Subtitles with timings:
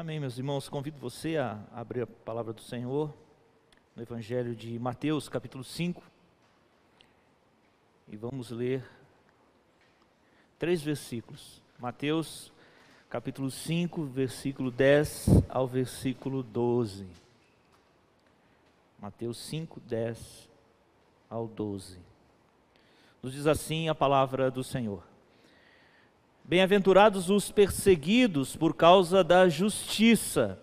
[0.00, 0.68] Amém, meus irmãos.
[0.68, 3.12] Convido você a abrir a palavra do Senhor
[3.96, 6.00] no Evangelho de Mateus, capítulo 5.
[8.06, 8.88] E vamos ler
[10.56, 11.60] três versículos.
[11.80, 12.52] Mateus,
[13.10, 17.04] capítulo 5, versículo 10 ao versículo 12.
[19.00, 20.48] Mateus 5, 10
[21.28, 21.98] ao 12.
[23.20, 25.02] Nos diz assim a palavra do Senhor.
[26.48, 30.58] Bem-aventurados os perseguidos por causa da justiça,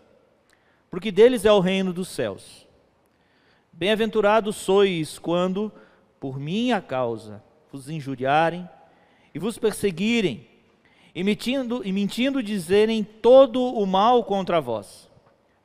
[0.89, 2.67] porque deles é o reino dos céus.
[3.71, 5.71] Bem-aventurados sois quando,
[6.19, 8.67] por minha causa, vos injuriarem
[9.31, 10.47] e vos perseguirem,
[11.13, 15.07] e mentindo, e mentindo dizerem todo o mal contra vós.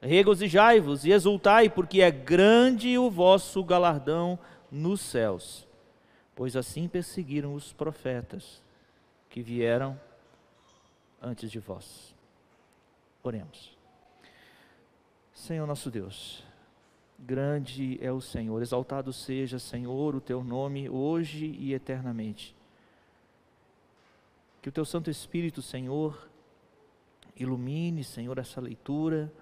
[0.02, 4.38] Regozijai-vos e exultai, porque é grande o vosso galardão
[4.70, 5.66] nos céus,
[6.36, 8.62] pois assim perseguiram os profetas
[9.30, 9.98] que vieram
[11.20, 12.14] antes de vós.
[13.22, 13.76] Oremos.
[15.32, 16.44] Senhor nosso Deus,
[17.18, 22.54] grande é o Senhor, exaltado seja, Senhor, o teu nome hoje e eternamente.
[24.60, 26.28] Que o teu Santo Espírito, Senhor,
[27.36, 29.32] ilumine, Senhor, essa leitura,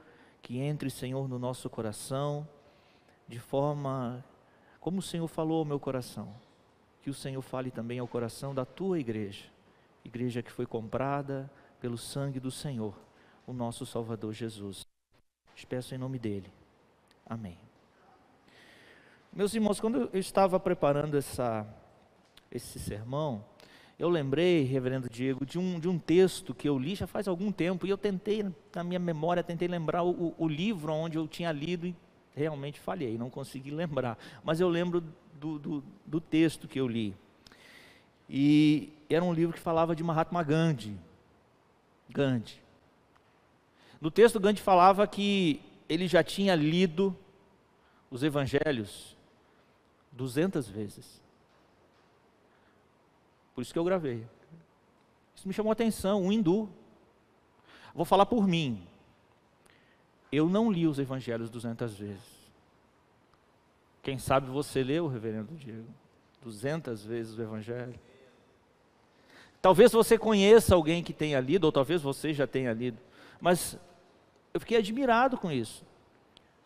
[0.42, 2.46] que entre, Senhor, no nosso coração,
[3.26, 4.24] de forma
[4.80, 6.32] como o Senhor falou ao meu coração,
[7.02, 9.44] que o Senhor fale também ao coração da tua igreja,
[10.04, 12.94] igreja que foi comprada, pelo sangue do Senhor,
[13.46, 14.86] o nosso Salvador Jesus.
[15.54, 16.52] Te peço em nome dele.
[17.26, 17.58] Amém.
[19.32, 21.66] Meus irmãos, quando eu estava preparando essa,
[22.50, 23.44] esse sermão,
[23.98, 27.50] eu lembrei, reverendo Diego, de um, de um texto que eu li já faz algum
[27.50, 31.50] tempo, e eu tentei, na minha memória, tentei lembrar o, o livro onde eu tinha
[31.50, 31.94] lido e
[32.34, 34.16] realmente falhei, não consegui lembrar.
[34.44, 35.02] Mas eu lembro
[35.34, 37.14] do, do, do texto que eu li.
[38.28, 40.96] E era um livro que falava de Mahatma Gandhi.
[42.08, 42.62] Gandhi.
[44.00, 47.16] No texto, Gandhi falava que ele já tinha lido
[48.10, 49.16] os evangelhos
[50.12, 51.20] 200 vezes.
[53.54, 54.26] Por isso que eu gravei.
[55.34, 56.68] Isso me chamou a atenção, um hindu.
[57.94, 58.86] Vou falar por mim.
[60.30, 62.38] Eu não li os evangelhos 200 vezes.
[64.02, 65.88] Quem sabe você leu, reverendo Diego,
[66.42, 67.98] 200 vezes o evangelho.
[69.60, 72.98] Talvez você conheça alguém que tenha lido, ou talvez você já tenha lido,
[73.40, 73.76] mas
[74.54, 75.84] eu fiquei admirado com isso.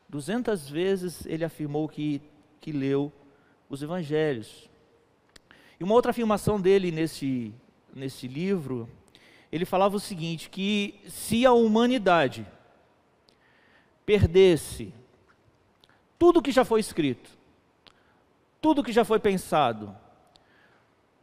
[0.08, 2.20] Duzentas vezes ele afirmou que,
[2.60, 3.10] que leu
[3.68, 4.68] os evangelhos.
[5.80, 7.52] E uma outra afirmação dele nesse,
[7.94, 8.88] nesse livro,
[9.50, 12.46] ele falava o seguinte: que se a humanidade
[14.04, 14.92] perdesse
[16.18, 17.30] tudo que já foi escrito,
[18.60, 19.96] tudo que já foi pensado,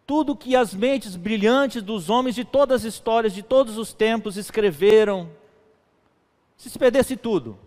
[0.09, 4.37] tudo que as mentes brilhantes dos homens de todas as histórias, de todos os tempos
[4.37, 5.29] escreveram,
[6.57, 7.59] se se perdesse tudo,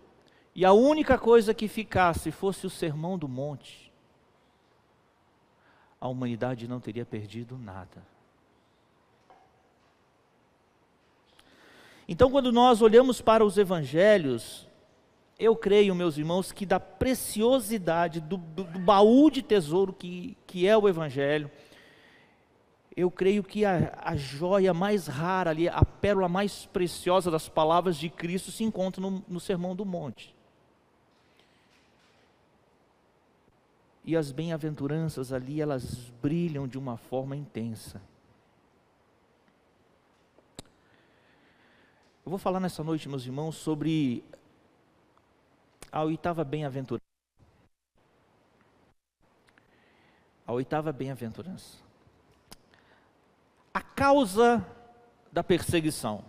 [0.53, 3.89] e a única coisa que ficasse fosse o sermão do monte,
[6.01, 8.05] a humanidade não teria perdido nada.
[12.09, 14.67] Então, quando nós olhamos para os evangelhos,
[15.39, 20.67] eu creio, meus irmãos, que da preciosidade, do, do, do baú de tesouro que, que
[20.67, 21.49] é o evangelho,
[22.95, 27.97] eu creio que a, a joia mais rara ali, a pérola mais preciosa das palavras
[27.97, 30.35] de Cristo se encontra no, no Sermão do Monte.
[34.05, 38.01] E as bem-aventuranças ali, elas brilham de uma forma intensa.
[42.25, 44.23] Eu vou falar nessa noite, meus irmãos, sobre
[45.91, 47.03] a oitava bem-aventurança.
[50.45, 51.83] A oitava bem-aventurança
[53.73, 54.65] a causa
[55.31, 56.23] da perseguição.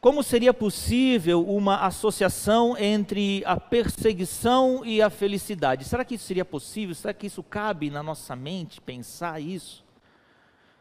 [0.00, 5.84] Como seria possível uma associação entre a perseguição e a felicidade?
[5.84, 6.92] Será que isso seria possível?
[6.92, 9.84] Será que isso cabe na nossa mente pensar isso?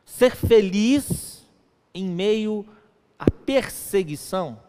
[0.03, 1.45] Ser feliz
[1.93, 2.65] em meio
[3.17, 4.59] à perseguição?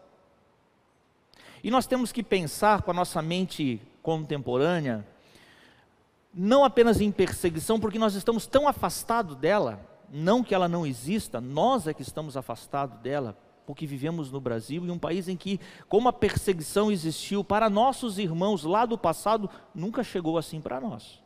[1.63, 5.03] E nós temos que pensar com a nossa mente contemporânea
[6.33, 11.39] não apenas em perseguição, porque nós estamos tão afastados dela, não que ela não exista,
[11.39, 15.59] nós é que estamos afastados dela, porque vivemos no Brasil, em um país em que,
[15.87, 21.21] como a perseguição existiu para nossos irmãos lá do passado, nunca chegou assim para nós.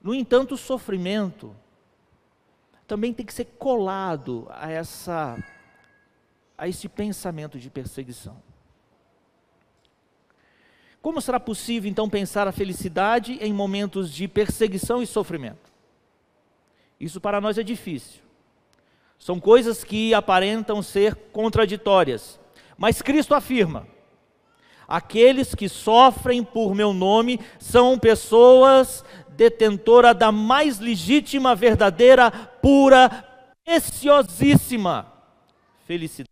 [0.00, 1.54] No entanto, o sofrimento
[2.86, 5.38] também tem que ser colado a essa
[6.56, 8.40] a esse pensamento de perseguição.
[11.02, 15.72] Como será possível então pensar a felicidade em momentos de perseguição e sofrimento?
[17.00, 18.22] Isso para nós é difícil.
[19.18, 22.38] São coisas que aparentam ser contraditórias.
[22.78, 23.84] Mas Cristo afirma:
[24.86, 33.10] aqueles que sofrem por meu nome são pessoas detentoras da mais legítima, verdadeira, pura,
[33.64, 35.12] preciosíssima
[35.84, 36.30] felicidade.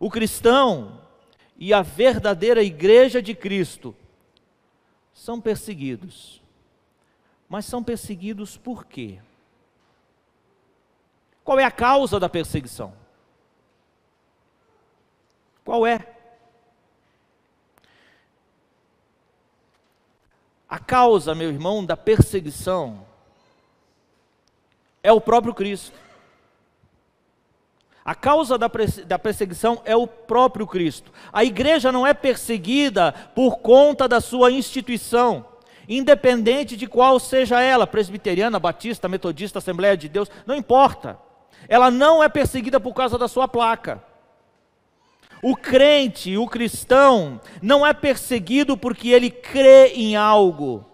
[0.00, 1.05] O cristão
[1.58, 3.94] e a verdadeira igreja de Cristo
[5.12, 6.42] são perseguidos.
[7.48, 9.18] Mas são perseguidos por quê?
[11.44, 12.92] Qual é a causa da perseguição?
[15.64, 16.14] Qual é?
[20.68, 23.06] A causa, meu irmão, da perseguição
[25.02, 26.05] é o próprio Cristo.
[28.06, 31.10] A causa da perseguição é o próprio Cristo.
[31.32, 35.44] A igreja não é perseguida por conta da sua instituição,
[35.88, 41.18] independente de qual seja ela, presbiteriana, batista, metodista, Assembleia de Deus, não importa.
[41.68, 44.00] Ela não é perseguida por causa da sua placa.
[45.42, 50.86] O crente, o cristão, não é perseguido porque ele crê em algo,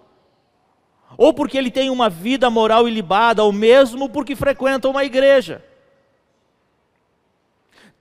[1.19, 5.63] ou porque ele tem uma vida moral ilibada, ou mesmo porque frequenta uma igreja.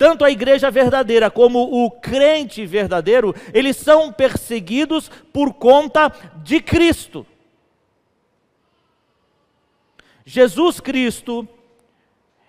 [0.02, 7.24] Tanto a igreja verdadeira como o crente verdadeiro, eles são perseguidos por conta de Cristo.
[10.26, 11.48] Jesus Cristo,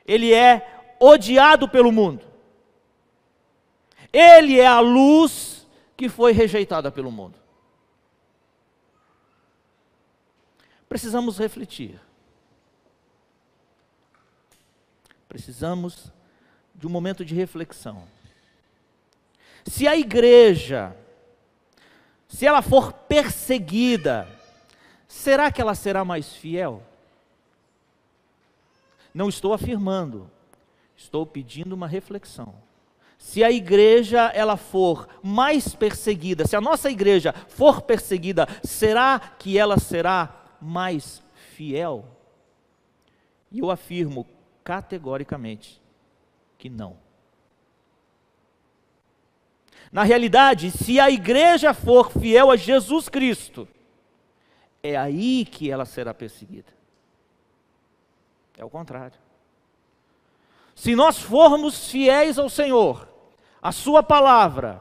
[0.07, 2.25] ele é odiado pelo mundo.
[4.11, 7.39] Ele é a luz que foi rejeitada pelo mundo.
[10.89, 12.01] Precisamos refletir.
[15.29, 16.11] Precisamos
[16.83, 18.03] de um momento de reflexão.
[19.65, 20.97] Se a igreja,
[22.27, 24.29] se ela for perseguida,
[25.07, 26.83] será que ela será mais fiel?
[29.15, 30.29] Não estou afirmando,
[30.97, 32.53] estou pedindo uma reflexão.
[33.17, 39.57] Se a igreja ela for mais perseguida, se a nossa igreja for perseguida, será que
[39.57, 41.23] ela será mais
[41.55, 42.05] fiel?
[43.53, 44.27] E eu afirmo
[44.65, 45.82] categoricamente
[46.63, 46.97] que não.
[49.91, 53.67] Na realidade, se a igreja for fiel a Jesus Cristo,
[54.81, 56.73] é aí que ela será perseguida.
[58.57, 59.19] É o contrário.
[60.73, 63.09] Se nós formos fiéis ao Senhor,
[63.61, 64.81] a Sua palavra,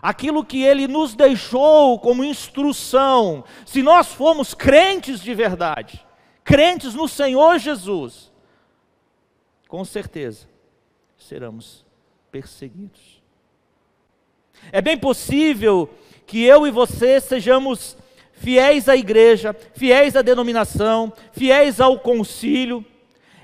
[0.00, 6.02] aquilo que Ele nos deixou como instrução, se nós formos crentes de verdade,
[6.42, 8.32] crentes no Senhor Jesus,
[9.68, 10.55] com certeza,
[11.18, 11.84] seremos
[12.30, 13.22] perseguidos.
[14.72, 15.90] É bem possível
[16.26, 17.96] que eu e você sejamos
[18.32, 22.84] fiéis à igreja, fiéis à denominação, fiéis ao concílio.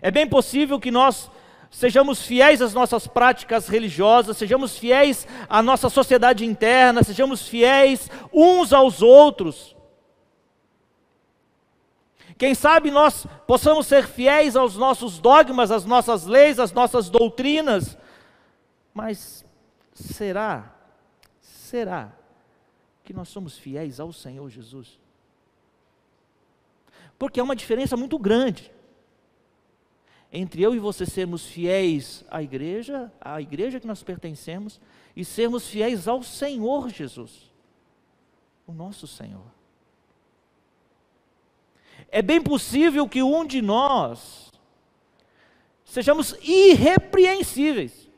[0.01, 1.31] É bem possível que nós
[1.71, 8.73] sejamos fiéis às nossas práticas religiosas, sejamos fiéis à nossa sociedade interna, sejamos fiéis uns
[8.73, 9.75] aos outros.
[12.43, 17.97] Quem sabe nós possamos ser fiéis aos nossos dogmas, às nossas leis, às nossas doutrinas,
[18.93, 19.45] mas
[19.93, 20.75] será,
[21.41, 22.13] será
[23.05, 24.99] que nós somos fiéis ao Senhor Jesus?
[27.17, 28.73] Porque há uma diferença muito grande
[30.33, 34.81] entre eu e você sermos fiéis à igreja, à igreja que nós pertencemos,
[35.15, 37.53] e sermos fiéis ao Senhor Jesus,
[38.67, 39.62] o nosso Senhor.
[42.15, 44.53] É bem possível que um de nós
[45.83, 48.11] sejamos irrepreensíveis.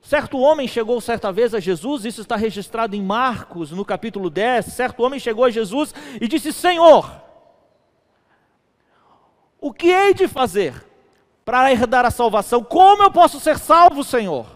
[0.00, 4.64] Certo homem chegou certa vez a Jesus, isso está registrado em Marcos, no capítulo 10.
[4.64, 7.22] Certo homem chegou a Jesus e disse: Senhor,
[9.60, 10.86] o que hei de fazer
[11.44, 12.64] para herdar a salvação?
[12.64, 14.46] Como eu posso ser salvo, Senhor?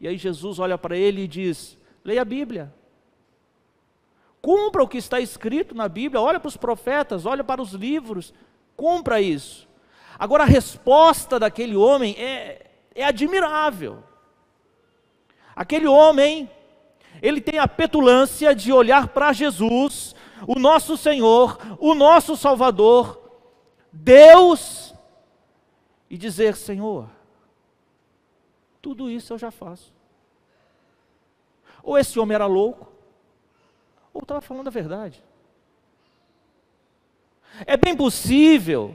[0.00, 2.74] E aí Jesus olha para ele e diz: Leia a Bíblia.
[4.42, 8.34] Cumpra o que está escrito na Bíblia, olha para os profetas, olha para os livros,
[8.76, 9.68] cumpra isso.
[10.18, 14.02] Agora a resposta daquele homem é, é admirável.
[15.54, 16.50] Aquele homem,
[17.22, 23.22] ele tem a petulância de olhar para Jesus, o nosso Senhor, o nosso Salvador,
[23.92, 24.92] Deus,
[26.10, 27.08] e dizer: Senhor,
[28.80, 29.92] tudo isso eu já faço.
[31.82, 32.91] Ou esse homem era louco,
[34.12, 35.22] ou estava falando a verdade.
[37.66, 38.94] É bem possível,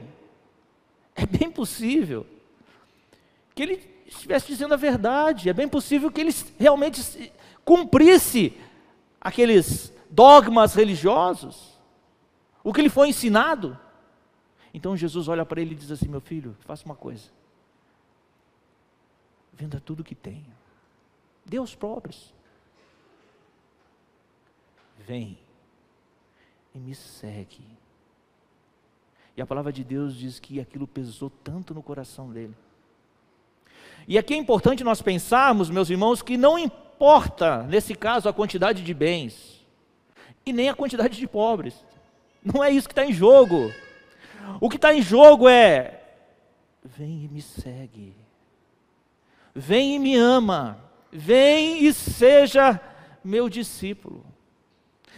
[1.14, 2.26] é bem possível
[3.54, 7.32] que ele estivesse dizendo a verdade, é bem possível que ele realmente
[7.64, 8.56] cumprisse
[9.20, 11.78] aqueles dogmas religiosos,
[12.62, 13.78] o que lhe foi ensinado.
[14.72, 17.30] Então Jesus olha para ele e diz assim: Meu filho, faça uma coisa.
[19.52, 20.46] Venda tudo que tem.
[21.44, 22.32] Dê aos pobres.
[25.08, 25.38] Vem
[26.74, 27.64] e me segue.
[29.34, 32.54] E a palavra de Deus diz que aquilo pesou tanto no coração dele.
[34.06, 38.84] E aqui é importante nós pensarmos, meus irmãos, que não importa, nesse caso, a quantidade
[38.84, 39.66] de bens,
[40.44, 41.82] e nem a quantidade de pobres.
[42.44, 43.72] Não é isso que está em jogo.
[44.60, 46.02] O que está em jogo é:
[46.84, 48.14] vem e me segue,
[49.54, 50.78] vem e me ama,
[51.10, 52.78] vem e seja
[53.24, 54.36] meu discípulo.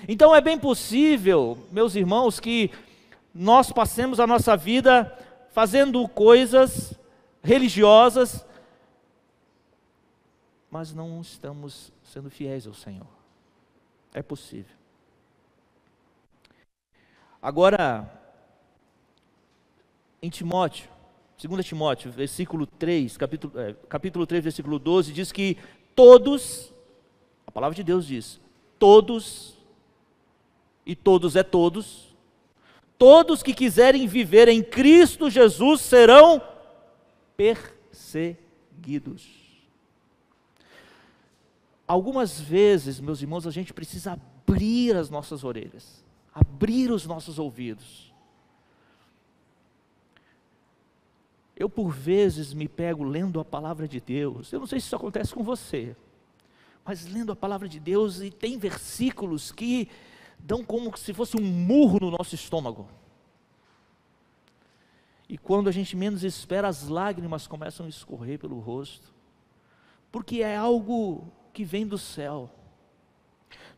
[0.08, 2.70] Então é bem possível, meus irmãos, que
[3.34, 5.16] nós passemos a nossa vida
[5.52, 6.94] fazendo coisas
[7.42, 8.44] religiosas,
[10.70, 13.06] mas não estamos sendo fiéis ao Senhor.
[14.14, 14.74] É possível.
[17.42, 18.10] Agora,
[20.22, 20.88] em Timóteo,
[21.42, 25.56] 2 Timóteo, versículo 3, capítulo, é, capítulo 3, versículo 12, diz que
[25.94, 26.72] todos,
[27.46, 28.38] a palavra de Deus diz,
[28.78, 29.59] todos,
[30.84, 32.14] e todos é todos,
[32.98, 36.42] todos que quiserem viver em Cristo Jesus serão
[37.36, 39.28] perseguidos.
[41.86, 48.10] Algumas vezes, meus irmãos, a gente precisa abrir as nossas orelhas, abrir os nossos ouvidos
[51.60, 54.50] Eu, por vezes, me pego lendo a palavra de Deus.
[54.50, 55.94] Eu não sei se isso acontece com você,
[56.82, 59.86] mas lendo a palavra de Deus e tem versículos que
[60.44, 62.88] dão como se fosse um murro no nosso estômago.
[65.28, 69.14] E quando a gente menos espera, as lágrimas começam a escorrer pelo rosto,
[70.10, 72.50] porque é algo que vem do céu.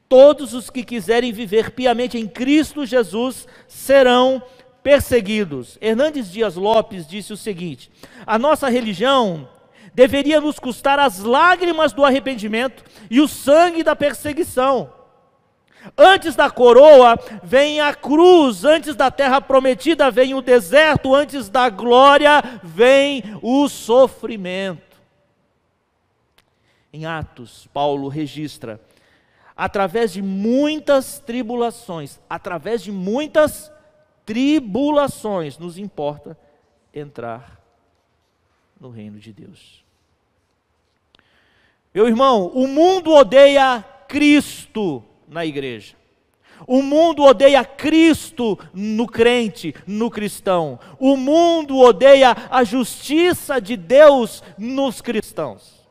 [0.09, 4.43] Todos os que quiserem viver piamente em Cristo Jesus serão
[4.83, 5.79] perseguidos.
[5.81, 7.91] Hernandes Dias Lopes disse o seguinte:
[8.27, 9.49] a nossa religião
[9.95, 15.02] deveria nos custar as lágrimas do arrependimento e o sangue da perseguição.
[15.97, 21.69] Antes da coroa vem a cruz, antes da terra prometida vem o deserto, antes da
[21.69, 24.97] glória vem o sofrimento.
[26.93, 28.81] Em Atos, Paulo registra,
[29.57, 33.73] através de muitas tribulações, através de muitas
[34.25, 36.39] tribulações, nos importa
[36.95, 37.61] entrar
[38.79, 39.83] no reino de Deus.
[41.95, 45.97] Meu irmão, o mundo odeia Cristo na igreja.
[46.67, 50.79] O mundo odeia Cristo no crente, no cristão.
[51.01, 55.83] O mundo odeia a justiça de Deus nos cristãos.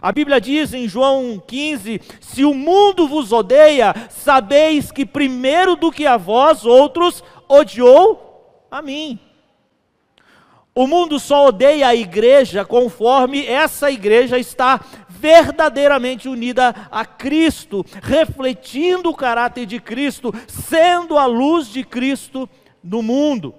[0.00, 5.90] A Bíblia diz em João 15: Se o mundo vos odeia, sabeis que primeiro do
[5.90, 9.18] que a vós outros odiou a mim.
[10.72, 14.80] O mundo só odeia a igreja conforme essa igreja está
[15.18, 22.48] verdadeiramente unida a Cristo, refletindo o caráter de Cristo, sendo a luz de Cristo
[22.82, 23.54] no mundo.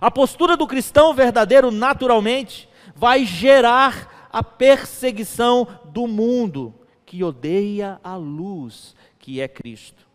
[0.00, 6.74] A postura do cristão verdadeiro, naturalmente, vai gerar a perseguição do mundo
[7.04, 10.06] que odeia a luz que é Cristo.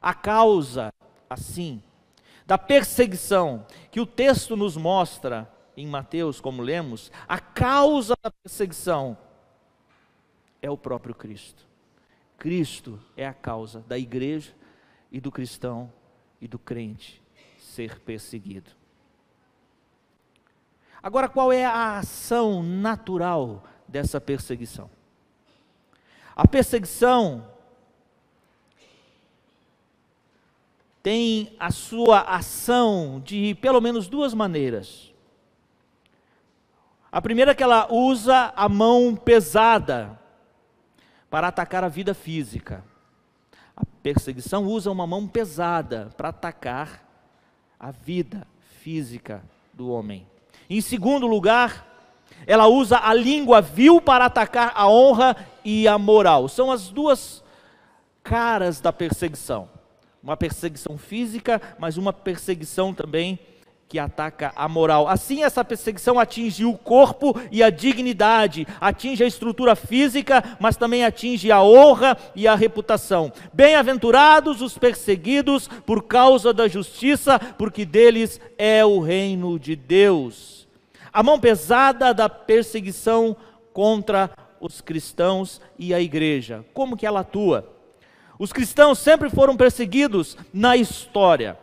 [0.00, 0.92] A causa,
[1.28, 1.82] assim,
[2.46, 9.16] da perseguição que o texto nos mostra em Mateus, como lemos, a causa da perseguição
[10.60, 11.66] é o próprio Cristo.
[12.38, 14.52] Cristo é a causa da igreja
[15.10, 15.92] e do cristão
[16.40, 17.22] e do crente
[17.58, 18.70] ser perseguido.
[21.02, 24.90] Agora, qual é a ação natural dessa perseguição?
[26.34, 27.46] A perseguição
[31.02, 35.13] tem a sua ação de pelo menos duas maneiras.
[37.14, 40.18] A primeira é que ela usa a mão pesada
[41.30, 42.84] para atacar a vida física.
[43.76, 47.04] A perseguição usa uma mão pesada para atacar
[47.78, 48.44] a vida
[48.80, 50.26] física do homem.
[50.68, 51.86] Em segundo lugar,
[52.48, 56.48] ela usa a língua vil para atacar a honra e a moral.
[56.48, 57.44] São as duas
[58.24, 59.68] caras da perseguição.
[60.20, 63.38] Uma perseguição física, mas uma perseguição também
[63.88, 65.08] que ataca a moral.
[65.08, 71.04] Assim, essa perseguição atinge o corpo e a dignidade, atinge a estrutura física, mas também
[71.04, 73.32] atinge a honra e a reputação.
[73.52, 80.66] Bem-aventurados os perseguidos por causa da justiça, porque deles é o reino de Deus.
[81.12, 83.36] A mão pesada da perseguição
[83.72, 86.64] contra os cristãos e a igreja.
[86.72, 87.70] Como que ela atua?
[88.38, 91.56] Os cristãos sempre foram perseguidos na história.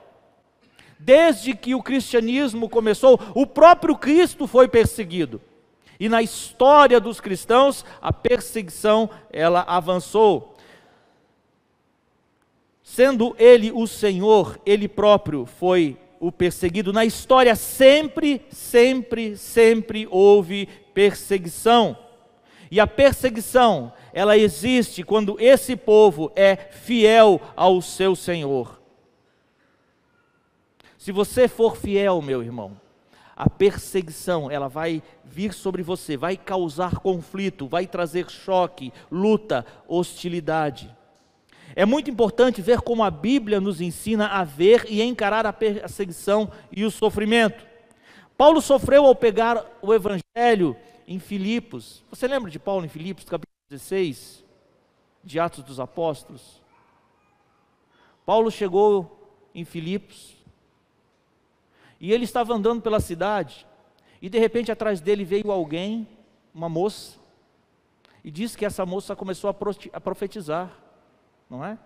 [1.04, 5.42] Desde que o cristianismo começou, o próprio Cristo foi perseguido.
[6.00, 10.56] E na história dos cristãos, a perseguição ela avançou.
[12.84, 16.94] Sendo ele o Senhor, ele próprio foi o perseguido.
[16.94, 21.98] Na história sempre, sempre, sempre houve perseguição.
[22.70, 28.81] E a perseguição, ela existe quando esse povo é fiel ao seu Senhor.
[31.02, 32.80] Se você for fiel, meu irmão,
[33.36, 40.96] a perseguição, ela vai vir sobre você, vai causar conflito, vai trazer choque, luta, hostilidade.
[41.76, 46.52] É muito importante ver como a Bíblia nos ensina a ver e encarar a perseguição
[46.72, 47.66] e o sofrimento.
[48.38, 50.78] Paulo sofreu ao pegar o evangelho
[51.08, 52.06] em Filipos.
[52.12, 54.46] Você lembra de Paulo em Filipos, capítulo 16,
[55.24, 56.62] de Atos dos Apóstolos?
[58.24, 60.40] Paulo chegou em Filipos,
[62.02, 63.68] e ele estava andando pela cidade,
[64.20, 66.08] e de repente atrás dele veio alguém,
[66.54, 67.20] uma moça,
[68.24, 69.50] e disse que essa moça começou
[69.94, 70.76] a profetizar,
[71.48, 71.78] não é?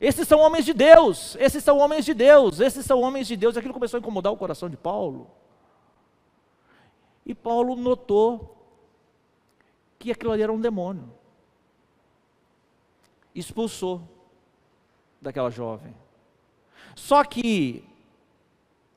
[0.00, 3.56] Esses são homens de Deus, esses são homens de Deus, esses são homens de Deus.
[3.56, 5.30] Aquilo começou a incomodar o coração de Paulo.
[7.24, 8.54] E Paulo notou
[9.98, 11.10] que aquilo ali era um demônio.
[13.34, 14.02] Expulsou
[15.22, 15.94] daquela jovem.
[16.94, 17.82] Só que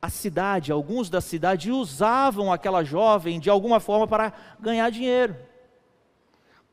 [0.07, 5.35] a cidade, alguns da cidade usavam aquela jovem de alguma forma para ganhar dinheiro,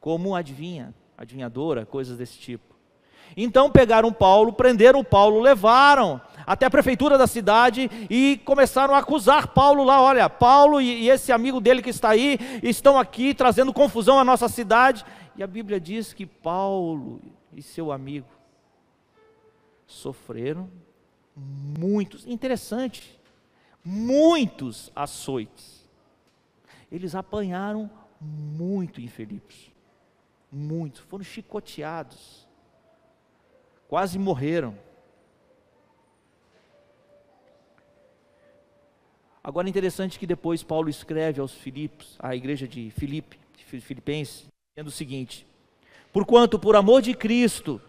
[0.00, 2.72] como adivinha, adivinhadora, coisas desse tipo.
[3.36, 9.48] Então pegaram Paulo, prenderam Paulo, levaram até a prefeitura da cidade e começaram a acusar
[9.48, 10.00] Paulo lá.
[10.00, 14.24] Olha, Paulo e, e esse amigo dele que está aí estão aqui trazendo confusão à
[14.24, 15.04] nossa cidade.
[15.36, 17.20] E a Bíblia diz que Paulo
[17.52, 18.28] e seu amigo
[19.88, 20.70] sofreram
[21.36, 23.18] muitos, interessante,
[23.84, 25.88] muitos açoites.
[26.90, 29.70] Eles apanharam muito em Filipos,
[30.50, 32.48] muitos, foram chicoteados,
[33.88, 34.78] quase morreram.
[39.42, 44.46] Agora é interessante que depois Paulo escreve aos Filipos, à igreja de Filipe, de Filipenses,
[44.74, 45.46] dizendo o seguinte:
[46.12, 47.80] Porquanto por amor de Cristo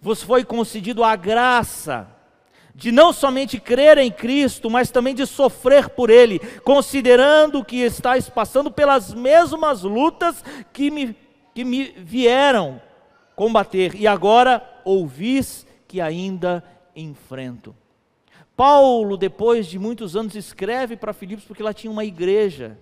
[0.00, 2.17] vos foi concedido a graça
[2.78, 8.28] de não somente crer em Cristo, mas também de sofrer por Ele, considerando que estáis
[8.28, 11.16] passando pelas mesmas lutas que me,
[11.52, 12.80] que me vieram
[13.34, 16.62] combater, e agora ouvis que ainda
[16.94, 17.74] enfrento.
[18.56, 22.78] Paulo, depois de muitos anos, escreve para Filipos porque lá tinha uma igreja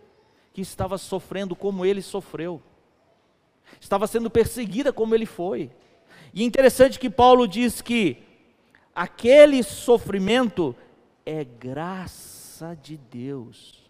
[0.53, 2.61] que estava sofrendo como ele sofreu,
[3.81, 5.71] estava sendo perseguida como ele foi.
[6.35, 8.26] E é interessante que Paulo diz que
[8.97, 10.75] aquele sofrimento
[11.27, 13.85] é graça de Deus.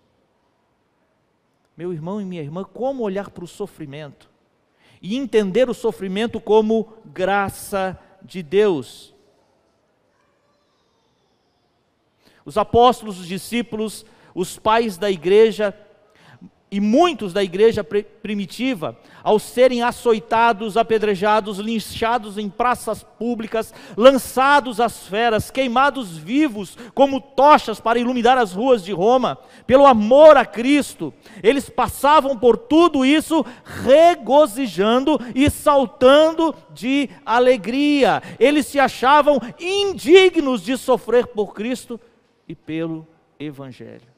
[1.77, 4.29] Meu irmão e minha irmã, como olhar para o sofrimento
[5.01, 9.15] e entender o sofrimento como graça de Deus?
[12.45, 15.73] Os apóstolos, os discípulos, os pais da igreja
[16.77, 25.07] e muitos da igreja primitiva, ao serem açoitados, apedrejados, linchados em praças públicas, lançados às
[25.07, 31.15] feras, queimados vivos como tochas para iluminar as ruas de Roma, pelo amor a Cristo,
[31.43, 38.23] eles passavam por tudo isso regozijando e saltando de alegria.
[38.39, 41.99] Eles se achavam indignos de sofrer por Cristo
[42.47, 43.09] e pelo
[43.41, 44.16] Evangelho.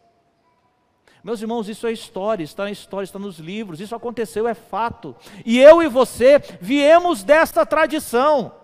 [1.29, 5.15] Meus irmãos, isso é história, está na história, está nos livros, isso aconteceu, é fato.
[5.45, 8.55] E eu e você viemos desta tradição.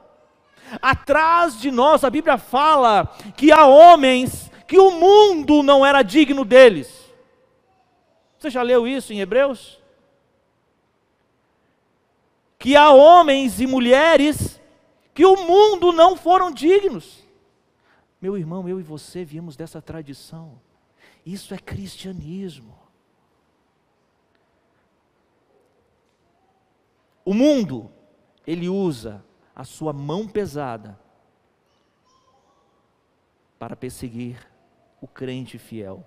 [0.80, 3.04] Atrás de nós, a Bíblia fala
[3.36, 7.12] que há homens que o mundo não era digno deles.
[8.38, 9.78] Você já leu isso em Hebreus?
[12.58, 14.58] Que há homens e mulheres
[15.12, 17.22] que o mundo não foram dignos.
[18.22, 20.58] Meu irmão, eu e você viemos dessa tradição.
[21.24, 22.78] Isso é cristianismo.
[27.24, 27.90] O mundo,
[28.46, 29.24] ele usa
[29.56, 30.98] a sua mão pesada
[33.58, 34.36] para perseguir
[35.00, 36.04] o crente fiel.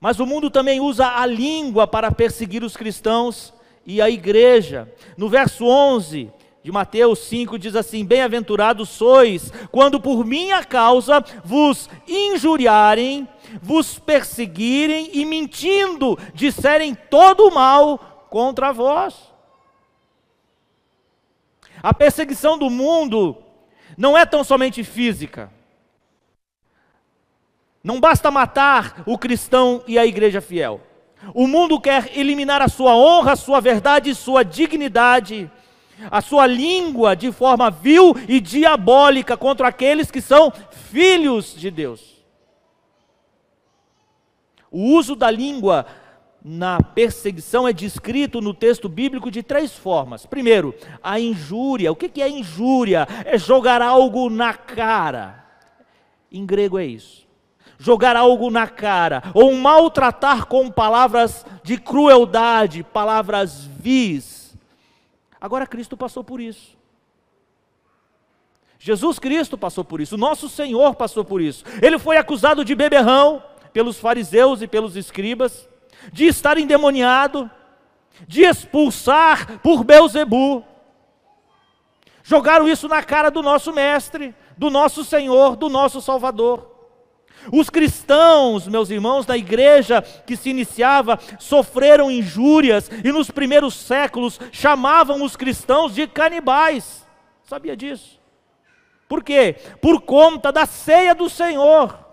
[0.00, 3.52] Mas o mundo também usa a língua para perseguir os cristãos
[3.84, 4.90] e a igreja.
[5.16, 6.32] No verso 11
[6.64, 13.28] de Mateus 5 diz assim: Bem-aventurados sois quando por minha causa vos injuriarem
[13.62, 19.14] vos perseguirem e mentindo disserem todo o mal contra vós.
[21.82, 23.36] A perseguição do mundo
[23.96, 25.52] não é tão somente física.
[27.82, 30.80] Não basta matar o cristão e a igreja fiel.
[31.34, 35.50] O mundo quer eliminar a sua honra, a sua verdade, sua dignidade,
[36.10, 40.52] a sua língua de forma vil e diabólica contra aqueles que são
[40.90, 42.14] filhos de Deus.
[44.70, 45.86] O uso da língua
[46.44, 50.26] na perseguição é descrito no texto bíblico de três formas.
[50.26, 51.90] Primeiro, a injúria.
[51.90, 53.08] O que é injúria?
[53.24, 55.42] É jogar algo na cara.
[56.30, 57.24] Em grego é isso.
[57.78, 64.43] Jogar algo na cara, ou maltratar com palavras de crueldade, palavras vis.
[65.44, 66.74] Agora Cristo passou por isso.
[68.78, 71.66] Jesus Cristo passou por isso, nosso Senhor passou por isso.
[71.82, 75.68] Ele foi acusado de beberrão pelos fariseus e pelos escribas
[76.10, 77.50] de estar endemoniado,
[78.26, 80.64] de expulsar por Beuzebu.
[82.22, 86.73] Jogaram isso na cara do nosso mestre, do nosso Senhor, do nosso Salvador.
[87.52, 94.40] Os cristãos, meus irmãos, da igreja que se iniciava, sofreram injúrias e nos primeiros séculos
[94.52, 97.06] chamavam os cristãos de canibais.
[97.44, 98.20] Sabia disso?
[99.08, 99.56] Por quê?
[99.80, 102.04] Por conta da ceia do Senhor.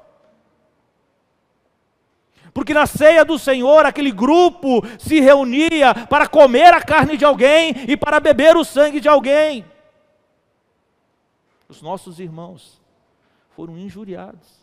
[2.54, 7.74] Porque na ceia do Senhor, aquele grupo se reunia para comer a carne de alguém
[7.88, 9.65] e para beber o sangue de alguém.
[11.70, 12.82] Os nossos irmãos
[13.56, 14.61] foram injuriados.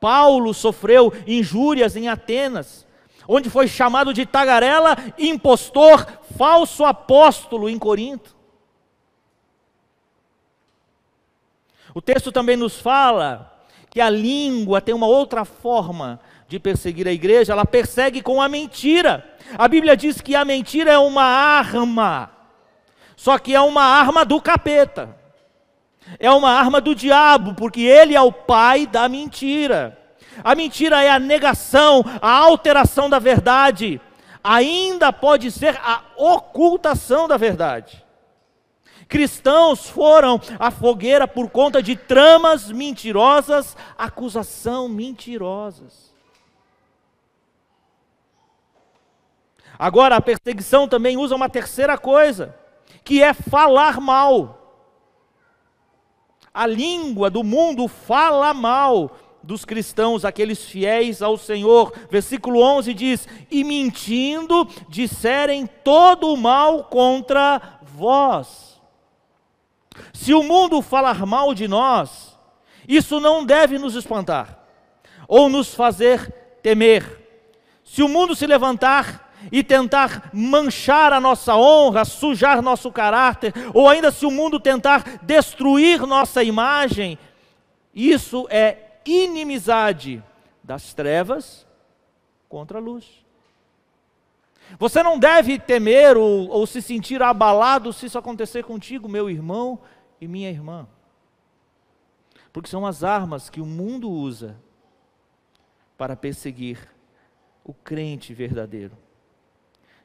[0.00, 2.86] Paulo sofreu injúrias em Atenas,
[3.28, 6.04] onde foi chamado de tagarela, impostor,
[6.36, 8.34] falso apóstolo em Corinto.
[11.94, 17.12] O texto também nos fala que a língua tem uma outra forma de perseguir a
[17.12, 19.24] igreja, ela persegue com a mentira.
[19.58, 22.30] A Bíblia diz que a mentira é uma arma,
[23.16, 25.16] só que é uma arma do capeta,
[26.18, 29.98] é uma arma do diabo, porque ele é o pai da mentira.
[30.42, 34.00] A mentira é a negação, a alteração da verdade,
[34.42, 38.04] ainda pode ser a ocultação da verdade.
[39.08, 46.10] Cristãos foram à fogueira por conta de tramas mentirosas, acusação mentirosas.
[49.76, 52.54] Agora, a perseguição também usa uma terceira coisa,
[53.02, 54.59] que é falar mal.
[56.52, 61.92] A língua do mundo fala mal dos cristãos, aqueles fiéis ao Senhor.
[62.10, 68.80] Versículo 11 diz: E mentindo, disserem todo o mal contra vós.
[70.12, 72.38] Se o mundo falar mal de nós,
[72.86, 74.58] isso não deve nos espantar
[75.28, 76.30] ou nos fazer
[76.62, 77.18] temer.
[77.84, 83.88] Se o mundo se levantar e tentar manchar a nossa honra, sujar nosso caráter, ou
[83.88, 87.18] ainda se o mundo tentar destruir nossa imagem,
[87.94, 90.22] isso é inimizade
[90.62, 91.66] das trevas
[92.48, 93.24] contra a luz.
[94.78, 99.80] Você não deve temer ou, ou se sentir abalado se isso acontecer contigo, meu irmão
[100.20, 100.86] e minha irmã.
[102.52, 104.56] Porque são as armas que o mundo usa
[105.96, 106.78] para perseguir
[107.64, 108.96] o crente verdadeiro.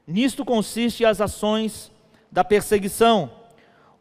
[0.07, 1.91] Nisto consiste as ações
[2.31, 3.31] da perseguição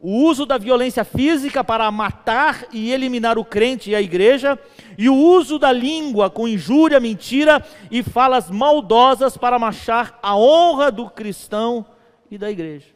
[0.07, 4.59] o uso da violência física para matar e eliminar o crente e a igreja,
[4.97, 10.91] e o uso da língua com injúria, mentira e falas maldosas para machar a honra
[10.91, 11.83] do cristão
[12.29, 12.93] e da igreja.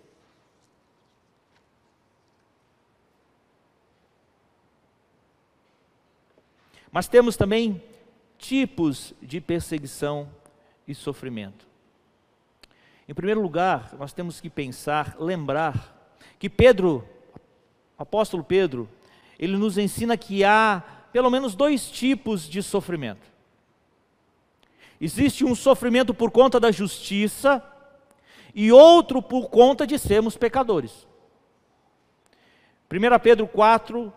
[6.91, 7.81] Mas temos também
[8.37, 10.27] tipos de perseguição
[10.87, 11.68] e sofrimento.
[13.09, 17.03] Em primeiro lugar, nós temos que pensar, lembrar que Pedro,
[17.97, 18.87] apóstolo Pedro,
[19.39, 23.27] ele nos ensina que há pelo menos dois tipos de sofrimento.
[25.01, 27.63] Existe um sofrimento por conta da justiça
[28.53, 31.07] e outro por conta de sermos pecadores.
[32.91, 34.13] 1 Pedro 4,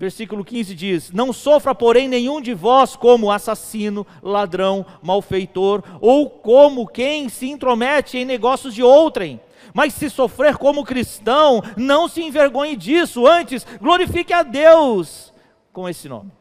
[0.00, 6.88] versículo 15 diz: Não sofra, porém, nenhum de vós como assassino, ladrão, malfeitor, ou como
[6.88, 9.38] quem se intromete em negócios de outrem
[9.72, 15.32] mas se sofrer como cristão, não se envergonhe disso, antes glorifique a Deus
[15.72, 16.32] com esse nome.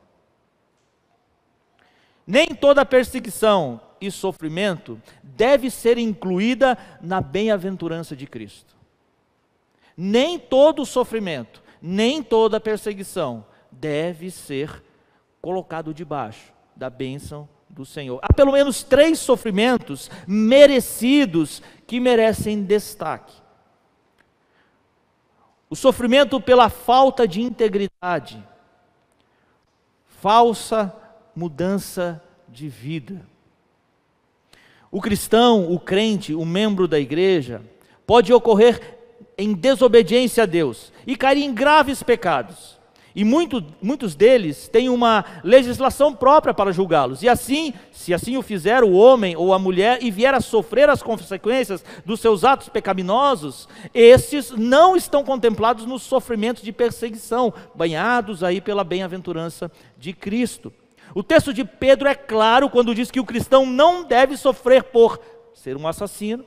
[2.26, 8.76] Nem toda perseguição e sofrimento deve ser incluída na bem-aventurança de Cristo.
[9.96, 14.84] Nem todo sofrimento, nem toda perseguição deve ser
[15.42, 18.20] colocado debaixo da bênção do Senhor.
[18.22, 23.34] Há pelo menos três sofrimentos merecidos que merecem destaque.
[25.70, 28.44] O sofrimento pela falta de integridade,
[30.08, 30.94] falsa
[31.36, 33.26] mudança de vida.
[34.92, 37.62] O cristão, o crente, o membro da igreja,
[38.08, 38.99] pode ocorrer
[39.40, 42.78] em desobediência a Deus e cair em graves pecados.
[43.16, 47.24] E muito, muitos deles têm uma legislação própria para julgá-los.
[47.24, 50.90] E assim, se assim o fizer o homem ou a mulher e vier a sofrer
[50.90, 58.44] as consequências dos seus atos pecaminosos, estes não estão contemplados nos sofrimentos de perseguição, banhados
[58.44, 60.72] aí pela bem-aventurança de Cristo.
[61.16, 65.20] O texto de Pedro é claro quando diz que o cristão não deve sofrer por
[65.54, 66.46] ser um assassino.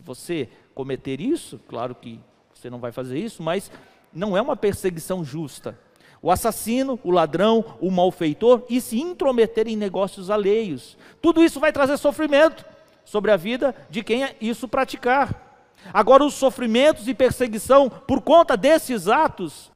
[0.00, 2.18] Se você cometer isso, claro que
[2.54, 3.70] você não vai fazer isso, mas
[4.10, 5.78] não é uma perseguição justa.
[6.22, 10.96] O assassino, o ladrão, o malfeitor e se intrometer em negócios alheios.
[11.20, 12.64] Tudo isso vai trazer sofrimento
[13.04, 15.68] sobre a vida de quem isso praticar.
[15.92, 19.70] Agora, os sofrimentos e perseguição por conta desses atos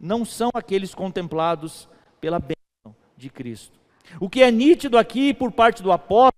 [0.00, 1.88] não são aqueles contemplados
[2.20, 3.78] pela bênção de Cristo.
[4.18, 6.37] O que é nítido aqui por parte do apóstolo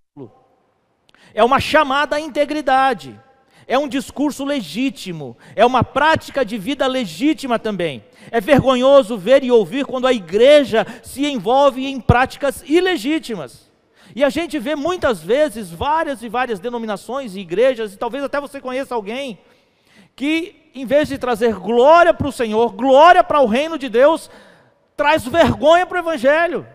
[1.35, 3.19] é uma chamada à integridade
[3.71, 8.05] é um discurso legítimo, é uma prática de vida legítima também.
[8.29, 13.71] É vergonhoso ver e ouvir quando a igreja se envolve em práticas ilegítimas.
[14.13, 18.41] E a gente vê muitas vezes várias e várias denominações e igrejas, e talvez até
[18.41, 19.39] você conheça alguém,
[20.17, 24.29] que em vez de trazer glória para o Senhor, glória para o reino de Deus,
[24.97, 26.67] traz vergonha para o Evangelho,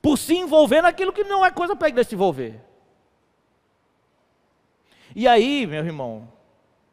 [0.00, 2.69] por se envolver naquilo que não é coisa para a igreja se envolver.
[5.14, 6.30] E aí, meu irmão,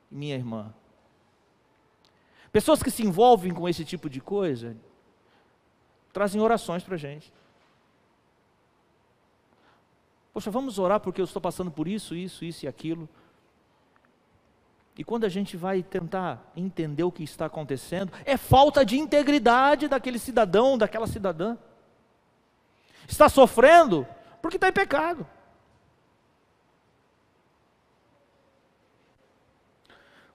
[0.09, 0.73] minha irmã,
[2.51, 4.75] pessoas que se envolvem com esse tipo de coisa,
[6.11, 7.31] trazem orações para a gente.
[10.33, 13.07] Poxa, vamos orar porque eu estou passando por isso, isso, isso e aquilo.
[14.97, 19.87] E quando a gente vai tentar entender o que está acontecendo, é falta de integridade
[19.87, 21.55] daquele cidadão, daquela cidadã.
[23.07, 24.07] Está sofrendo
[24.41, 25.27] porque está em pecado.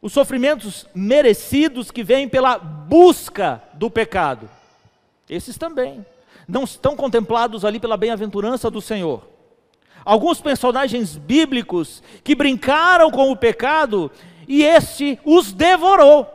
[0.03, 4.51] Os sofrimentos merecidos que vêm pela busca do pecado.
[5.31, 6.05] Esses também
[6.49, 9.29] não estão contemplados ali pela bem-aventurança do Senhor.
[10.05, 14.11] Alguns personagens bíblicos que brincaram com o pecado
[14.49, 16.27] e este os devorou.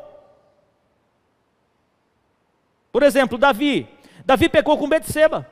[2.89, 3.85] Por exemplo, Davi.
[4.25, 5.45] Davi pecou com Betseba.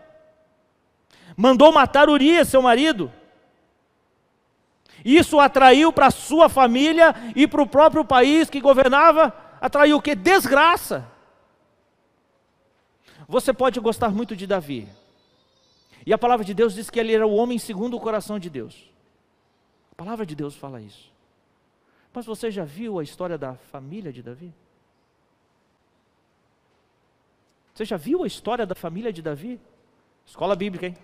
[1.36, 3.12] Mandou matar Urias, seu marido.
[5.06, 10.16] Isso atraiu para sua família e para o próprio país que governava, atraiu o que?
[10.16, 11.08] Desgraça.
[13.28, 14.90] Você pode gostar muito de Davi.
[16.08, 18.50] E a palavra de Deus diz que ele era o homem segundo o coração de
[18.50, 18.92] Deus.
[19.92, 21.12] A palavra de Deus fala isso.
[22.12, 24.52] Mas você já viu a história da família de Davi?
[27.76, 29.60] Você já viu a história da família de Davi?
[30.26, 30.98] Escola bíblica, hein?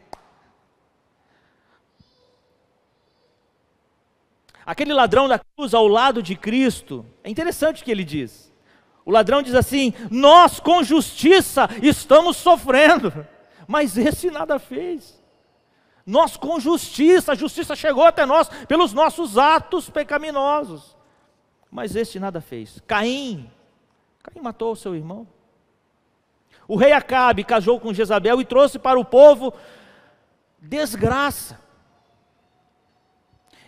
[4.71, 8.53] Aquele ladrão da cruz ao lado de Cristo, é interessante o que ele diz.
[9.03, 13.27] O ladrão diz assim: Nós com justiça estamos sofrendo,
[13.67, 15.21] mas esse nada fez.
[16.05, 20.95] Nós com justiça, a justiça chegou até nós pelos nossos atos pecaminosos,
[21.69, 22.81] mas este nada fez.
[22.87, 23.51] Caim,
[24.23, 25.27] Caim matou o seu irmão.
[26.65, 29.53] O rei Acabe casou com Jezabel e trouxe para o povo
[30.61, 31.59] desgraça.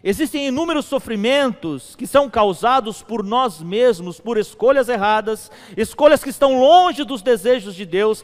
[0.06, 6.60] Existem inúmeros sofrimentos que são causados por nós mesmos, por escolhas erradas, escolhas que estão
[6.60, 8.22] longe dos desejos de Deus,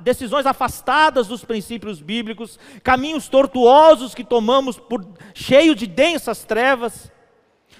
[0.00, 7.12] decisões afastadas dos princípios bíblicos, caminhos tortuosos que tomamos por cheio de densas trevas.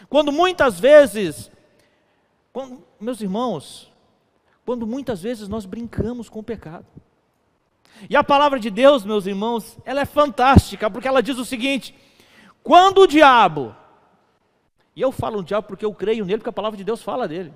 [0.07, 1.50] Quando muitas vezes,
[2.52, 3.90] quando, meus irmãos,
[4.66, 6.85] quando muitas vezes nós brincamos com o pecado.
[8.11, 11.94] E a palavra de Deus, meus irmãos, ela é fantástica, porque ela diz o seguinte:
[12.62, 13.75] quando o diabo,
[14.94, 17.27] e eu falo no diabo porque eu creio nele, porque a palavra de Deus fala
[17.27, 17.53] dele.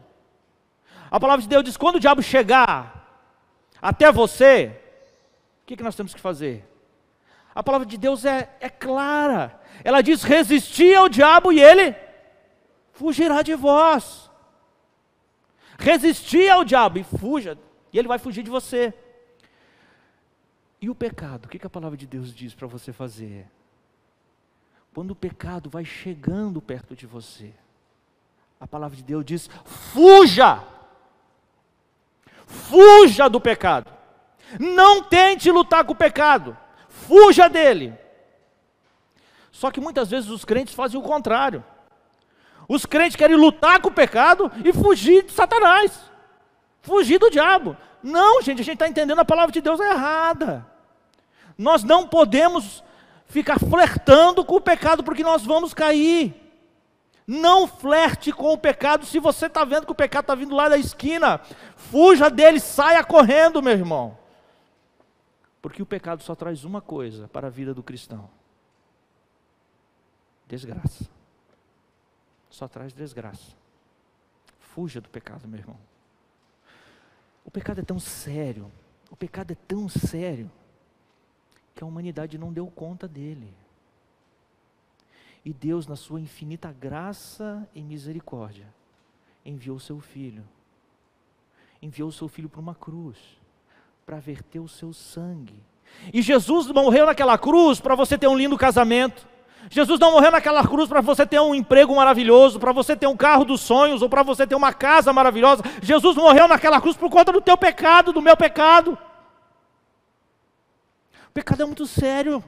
[1.10, 3.24] A palavra de Deus diz: quando o diabo chegar
[3.80, 4.80] até você,
[5.62, 6.66] o que, que nós temos que fazer?
[7.54, 9.60] A palavra de Deus é, é clara.
[9.84, 11.94] Ela diz: resistir ao diabo e ele
[12.92, 14.30] fugirá de vós.
[15.78, 17.58] Resistir ao diabo e fuja,
[17.92, 18.94] e ele vai fugir de você.
[20.80, 23.46] E o pecado, o que, que a palavra de Deus diz para você fazer?
[24.96, 27.52] Quando o pecado vai chegando perto de você,
[28.58, 29.50] a palavra de Deus diz:
[29.92, 30.64] fuja!
[32.46, 33.92] Fuja do pecado.
[34.58, 36.56] Não tente lutar com o pecado,
[36.88, 37.92] fuja dele.
[39.52, 41.62] Só que muitas vezes os crentes fazem o contrário.
[42.66, 46.10] Os crentes querem lutar com o pecado e fugir de Satanás,
[46.80, 47.76] fugir do diabo.
[48.02, 50.66] Não, gente, a gente está entendendo a palavra de Deus errada.
[51.58, 52.82] Nós não podemos
[53.26, 56.34] ficar flertando com o pecado, porque nós vamos cair.
[57.26, 60.68] Não flerte com o pecado se você está vendo que o pecado está vindo lá
[60.68, 61.38] da esquina.
[61.74, 64.16] Fuja dele, saia correndo, meu irmão.
[65.60, 68.30] Porque o pecado só traz uma coisa para a vida do cristão:
[70.46, 71.04] desgraça.
[72.48, 73.52] Só traz desgraça.
[74.60, 75.76] Fuja do pecado, meu irmão.
[77.44, 78.70] O pecado é tão sério,
[79.10, 80.50] o pecado é tão sério,
[81.76, 83.52] que a humanidade não deu conta dele.
[85.44, 88.66] E Deus, na sua infinita graça e misericórdia,
[89.44, 90.42] enviou seu filho.
[91.80, 93.18] Enviou seu filho para uma cruz,
[94.06, 95.54] para verter o seu sangue.
[96.12, 99.28] E Jesus morreu naquela cruz para você ter um lindo casamento.
[99.68, 103.16] Jesus não morreu naquela cruz para você ter um emprego maravilhoso, para você ter um
[103.16, 105.62] carro dos sonhos ou para você ter uma casa maravilhosa.
[105.82, 108.96] Jesus morreu naquela cruz por conta do teu pecado, do meu pecado.
[111.36, 112.42] Pecado é muito sério.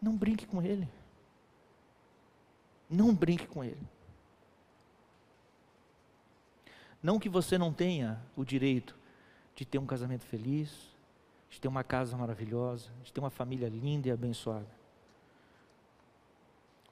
[0.00, 0.88] Não brinque com ele.
[2.88, 3.84] Não brinque com ele.
[7.02, 8.96] Não que você não tenha o direito
[9.56, 10.70] de ter um casamento feliz,
[11.50, 14.70] de ter uma casa maravilhosa, de ter uma família linda e abençoada.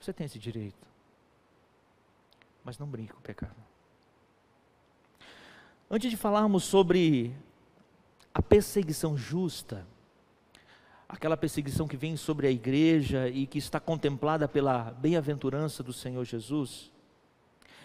[0.00, 0.88] Você tem esse direito.
[2.64, 3.54] Mas não brinque com o pecado.
[5.88, 7.32] Antes de falarmos sobre
[8.34, 9.86] a perseguição justa,
[11.08, 16.24] aquela perseguição que vem sobre a igreja e que está contemplada pela bem-aventurança do Senhor
[16.24, 16.90] Jesus,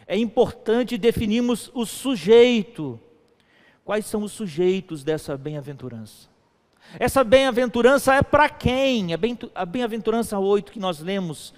[0.07, 2.99] é importante definirmos o sujeito.
[3.83, 6.29] Quais são os sujeitos dessa bem-aventurança?
[6.97, 9.09] Essa bem-aventurança é para quem?
[9.53, 11.53] A bem-aventurança 8 que nós lemos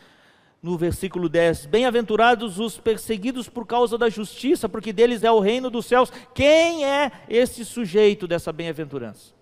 [0.62, 5.70] no versículo 10: Bem-aventurados os perseguidos por causa da justiça, porque deles é o reino
[5.70, 6.12] dos céus.
[6.34, 9.34] Quem é esse sujeito dessa bem-aventurança?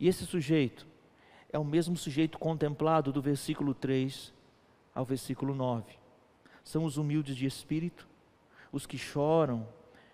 [0.00, 0.86] E esse sujeito
[1.52, 4.32] é o mesmo sujeito contemplado do versículo 3
[4.94, 5.84] ao versículo 9.
[6.62, 8.06] São os humildes de espírito,
[8.70, 9.66] os que choram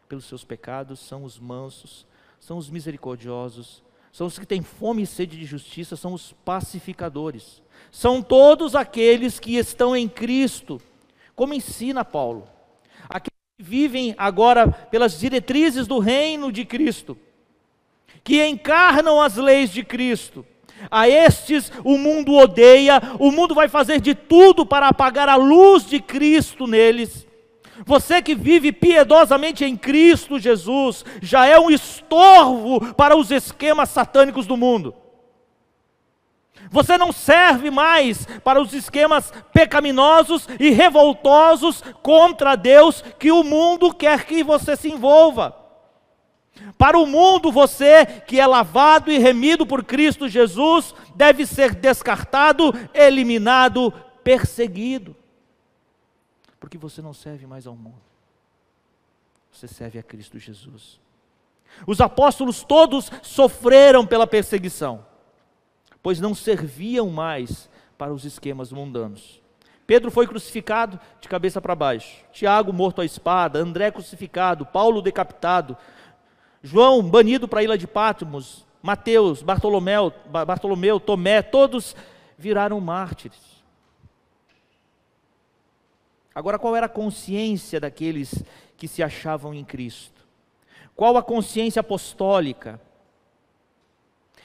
[0.08, 2.06] pelos seus pecados, são os mansos,
[2.38, 3.82] são os misericordiosos,
[4.14, 7.60] são os que têm fome e sede de justiça, são os pacificadores.
[7.90, 10.80] São todos aqueles que estão em Cristo,
[11.34, 12.46] como ensina Paulo.
[13.08, 17.18] Aqueles que vivem agora pelas diretrizes do reino de Cristo
[18.22, 20.46] que encarnam as leis de Cristo.
[20.88, 25.88] A estes o mundo odeia, o mundo vai fazer de tudo para apagar a luz
[25.88, 27.26] de Cristo neles.
[27.84, 34.46] Você que vive piedosamente em Cristo Jesus, já é um estorvo para os esquemas satânicos
[34.46, 34.94] do mundo.
[36.70, 43.92] Você não serve mais para os esquemas pecaminosos e revoltosos contra Deus que o mundo
[43.92, 45.56] quer que você se envolva.
[46.78, 52.72] Para o mundo, você que é lavado e remido por Cristo Jesus, deve ser descartado,
[52.94, 55.16] eliminado, perseguido.
[56.64, 58.00] Porque você não serve mais ao mundo,
[59.52, 60.98] você serve a Cristo Jesus.
[61.86, 65.04] Os apóstolos todos sofreram pela perseguição,
[66.02, 69.42] pois não serviam mais para os esquemas mundanos.
[69.86, 75.76] Pedro foi crucificado de cabeça para baixo, Tiago morto à espada, André crucificado, Paulo decapitado,
[76.62, 81.94] João banido para a ilha de Patmos, Mateus, Bartolomeu, Bartolomeu, Tomé, todos
[82.38, 83.53] viraram mártires.
[86.34, 88.42] Agora, qual era a consciência daqueles
[88.76, 90.26] que se achavam em Cristo?
[90.96, 92.80] Qual a consciência apostólica?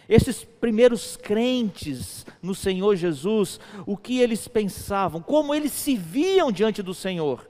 [0.08, 6.82] Esses primeiros crentes no Senhor Jesus, o que eles pensavam, como eles se viam diante
[6.82, 7.48] do Senhor.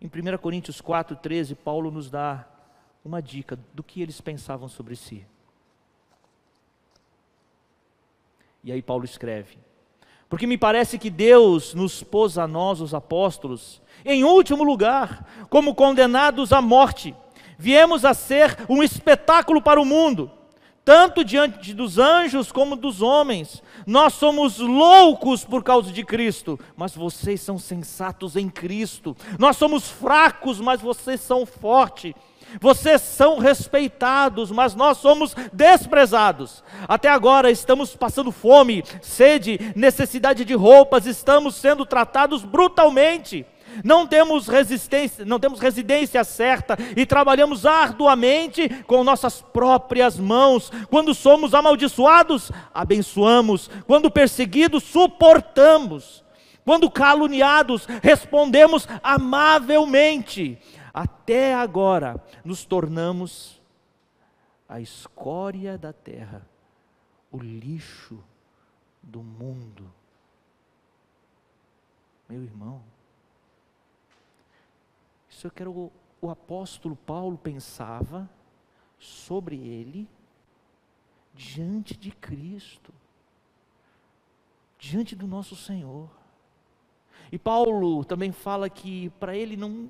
[0.00, 2.48] Em 1 Coríntios 4,13, Paulo nos dá
[3.04, 5.26] uma dica do que eles pensavam sobre si.
[8.62, 9.58] E aí Paulo escreve:
[10.30, 15.74] Porque me parece que Deus nos pôs a nós, os apóstolos, em último lugar, como
[15.74, 17.12] condenados à morte.
[17.58, 20.30] Viemos a ser um espetáculo para o mundo,
[20.84, 23.60] tanto diante dos anjos como dos homens.
[23.84, 29.16] Nós somos loucos por causa de Cristo, mas vocês são sensatos em Cristo.
[29.36, 32.14] Nós somos fracos, mas vocês são fortes.
[32.58, 36.64] Vocês são respeitados, mas nós somos desprezados.
[36.88, 43.46] Até agora estamos passando fome, sede, necessidade de roupas, estamos sendo tratados brutalmente.
[43.84, 50.72] não temos resistência, não temos residência certa e trabalhamos arduamente com nossas próprias mãos.
[50.88, 53.70] Quando somos amaldiçoados, abençoamos.
[53.86, 56.24] Quando perseguidos, suportamos.
[56.64, 60.58] Quando caluniados, respondemos amavelmente.
[60.92, 63.60] Até agora nos tornamos
[64.68, 66.46] a escória da terra,
[67.30, 68.22] o lixo
[69.02, 69.92] do mundo.
[72.28, 72.82] Meu irmão,
[75.28, 78.28] isso quero o, o apóstolo Paulo pensava
[78.98, 80.08] sobre ele
[81.34, 82.92] diante de Cristo,
[84.78, 86.08] diante do nosso Senhor.
[87.32, 89.88] E Paulo também fala que para ele não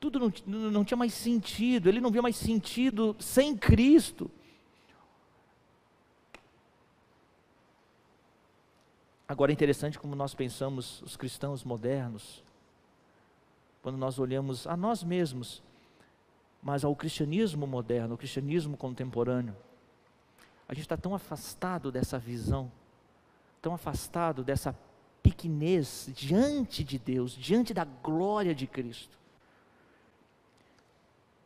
[0.00, 0.32] tudo não,
[0.70, 4.30] não tinha mais sentido, ele não via mais sentido sem Cristo.
[9.26, 12.42] Agora é interessante como nós pensamos, os cristãos modernos,
[13.82, 15.62] quando nós olhamos a nós mesmos,
[16.62, 19.54] mas ao cristianismo moderno, ao cristianismo contemporâneo.
[20.68, 22.70] A gente está tão afastado dessa visão,
[23.60, 24.74] tão afastado dessa
[25.22, 29.18] pequenez diante de Deus, diante da glória de Cristo.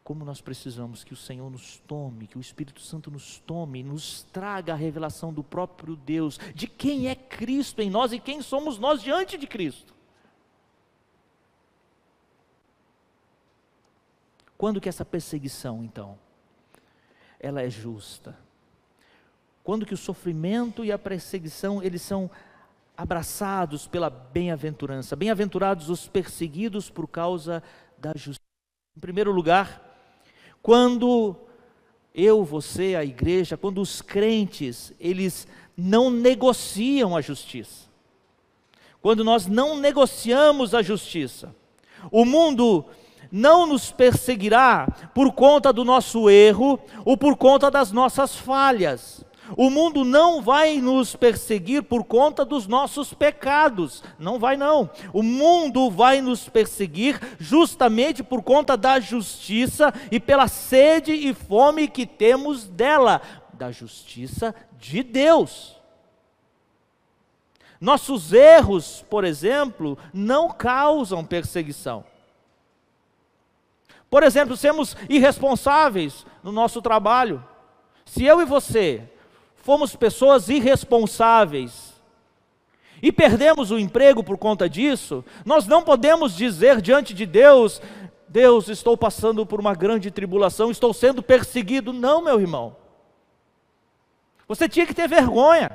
[0.04, 4.24] Como nós precisamos que o Senhor nos tome, que o Espírito Santo nos tome, nos
[4.32, 8.78] traga a revelação do próprio Deus, de quem é Cristo em nós e quem somos
[8.78, 9.94] nós diante de Cristo.
[14.58, 16.18] Quando que essa perseguição, então,
[17.38, 18.36] ela é justa?
[19.62, 22.28] Quando que o sofrimento e a perseguição, eles são
[22.96, 25.14] abraçados pela bem-aventurança.
[25.14, 27.62] Bem-aventurados os perseguidos por causa
[27.98, 28.40] da justiça.
[28.96, 29.91] Em primeiro lugar,
[30.62, 31.36] quando
[32.14, 35.46] eu, você, a igreja, quando os crentes, eles
[35.76, 37.90] não negociam a justiça.
[39.00, 41.54] Quando nós não negociamos a justiça.
[42.10, 42.84] O mundo
[43.30, 49.24] não nos perseguirá por conta do nosso erro ou por conta das nossas falhas.
[49.56, 54.88] O mundo não vai nos perseguir por conta dos nossos pecados, não vai não.
[55.12, 61.88] O mundo vai nos perseguir justamente por conta da justiça e pela sede e fome
[61.88, 63.20] que temos dela,
[63.52, 65.76] da justiça de Deus.
[67.80, 72.04] Nossos erros, por exemplo, não causam perseguição.
[74.08, 77.44] Por exemplo, sermos irresponsáveis no nosso trabalho.
[78.04, 79.08] Se eu e você
[79.62, 81.92] fomos pessoas irresponsáveis
[83.00, 87.80] e perdemos o emprego por conta disso, nós não podemos dizer diante de Deus:
[88.28, 91.92] Deus, estou passando por uma grande tribulação, estou sendo perseguido.
[91.92, 92.76] Não, meu irmão.
[94.46, 95.70] Você tinha que ter vergonha.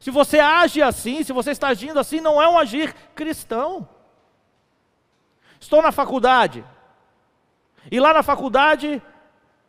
[0.00, 3.88] Se você age assim, se você está agindo assim, não é um agir cristão.
[5.58, 6.62] Estou na faculdade,
[7.90, 9.02] e lá na faculdade,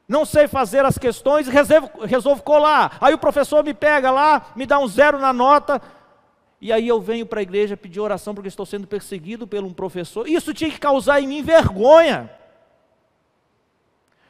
[0.08, 2.98] não sei fazer as questões, resolvo, resolvo colar.
[3.02, 5.82] Aí o professor me pega lá, me dá um zero na nota,
[6.62, 9.74] e aí eu venho para a igreja pedir oração porque estou sendo perseguido por um
[9.74, 10.28] professor.
[10.28, 12.30] Isso tinha que causar em mim vergonha.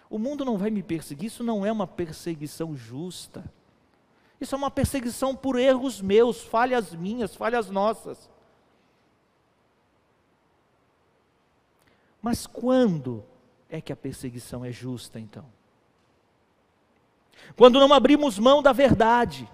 [0.09, 3.43] O mundo não vai me perseguir, isso não é uma perseguição justa.
[4.39, 8.29] Isso é uma perseguição por erros meus, falhas minhas, falhas nossas.
[12.21, 13.23] Mas quando
[13.69, 15.54] é que a perseguição é justa então?
[17.55, 19.47] Quando não abrimos mão da verdade,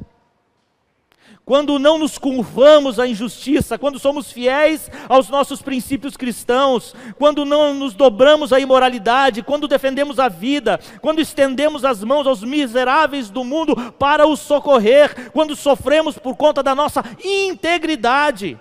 [1.44, 7.74] quando não nos curvamos à injustiça, quando somos fiéis aos nossos princípios cristãos, quando não
[7.74, 13.44] nos dobramos à imoralidade, quando defendemos a vida, quando estendemos as mãos aos miseráveis do
[13.44, 18.58] mundo para os socorrer, quando sofremos por conta da nossa integridade,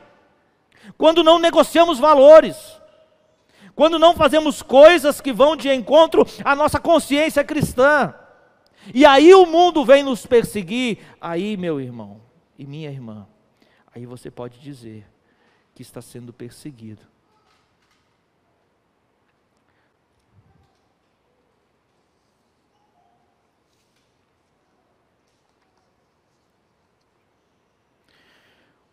[0.97, 2.57] quando não negociamos valores,
[3.76, 8.14] quando não fazemos coisas que vão de encontro à nossa consciência cristã.
[8.95, 12.20] E aí o mundo vem nos perseguir, aí, meu irmão
[12.59, 13.26] e minha irmã,
[13.95, 15.07] aí você pode dizer
[15.74, 17.03] que está sendo perseguido.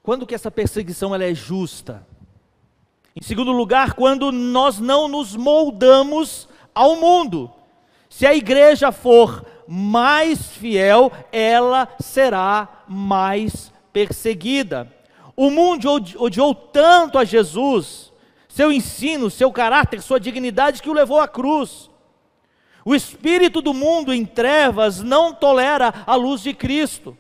[0.04, 2.08] Quando que essa perseguição ela é justa?
[3.14, 7.52] Em segundo lugar, quando nós não nos moldamos ao mundo.
[8.10, 14.92] Se a igreja for mais fiel, ela será mais perseguida.
[15.36, 15.88] O mundo
[16.18, 18.12] odiou tanto a Jesus,
[18.48, 21.90] seu ensino, seu caráter, sua dignidade, que o levou à cruz.
[22.84, 27.18] O espírito do mundo em trevas não tolera a luz de Cristo.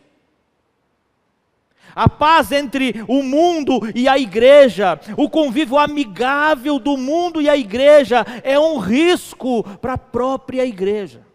[1.93, 7.57] A paz entre o mundo e a igreja, o convívio amigável do mundo e a
[7.57, 11.26] igreja é um risco para a própria igreja.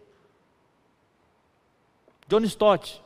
[2.33, 3.03] John Stott,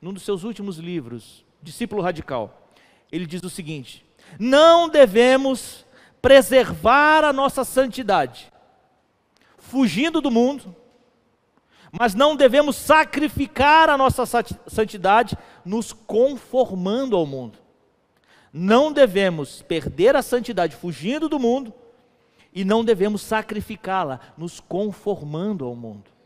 [0.00, 2.72] num dos seus últimos livros, Discípulo Radical,
[3.12, 4.02] ele diz o seguinte:
[4.38, 5.84] não devemos
[6.22, 8.50] preservar a nossa santidade,
[9.58, 10.74] fugindo do mundo,
[11.92, 14.24] mas não devemos sacrificar a nossa
[14.66, 17.58] santidade nos conformando ao mundo.
[18.50, 21.74] Não devemos perder a santidade fugindo do mundo
[22.54, 26.19] e não devemos sacrificá-la nos conformando ao mundo.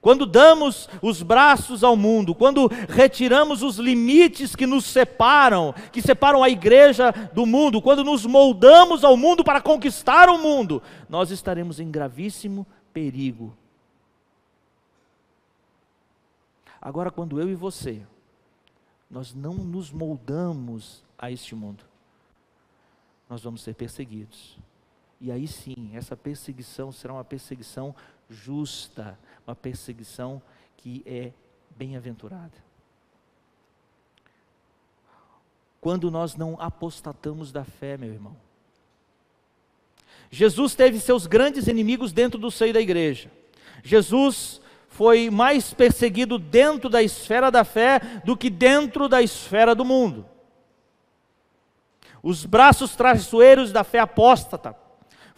[0.00, 6.42] Quando damos os braços ao mundo, quando retiramos os limites que nos separam, que separam
[6.42, 11.80] a igreja do mundo, quando nos moldamos ao mundo para conquistar o mundo, nós estaremos
[11.80, 13.56] em gravíssimo perigo.
[16.80, 18.00] Agora, quando eu e você,
[19.10, 21.82] nós não nos moldamos a este mundo,
[23.28, 24.56] nós vamos ser perseguidos.
[25.20, 27.94] E aí sim, essa perseguição será uma perseguição
[28.30, 29.18] justa,
[29.48, 30.42] uma perseguição
[30.76, 31.32] que é
[31.70, 32.52] bem-aventurada.
[35.80, 38.36] Quando nós não apostatamos da fé, meu irmão.
[40.30, 43.30] Jesus teve seus grandes inimigos dentro do seio da igreja.
[43.82, 49.84] Jesus foi mais perseguido dentro da esfera da fé do que dentro da esfera do
[49.84, 50.26] mundo.
[52.22, 54.76] Os braços traiçoeiros da fé apóstata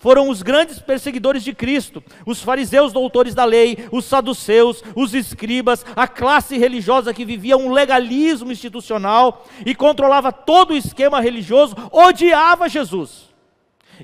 [0.00, 5.84] foram os grandes perseguidores de Cristo, os fariseus doutores da lei, os saduceus, os escribas,
[5.94, 12.66] a classe religiosa que vivia um legalismo institucional e controlava todo o esquema religioso, odiava
[12.66, 13.28] Jesus.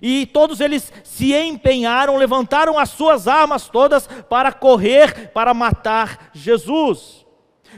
[0.02, 7.24] E todos eles se empenharam, levantaram as suas armas todas para correr, para matar Jesus.